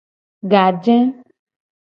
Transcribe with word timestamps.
Gaje. 0.53 0.97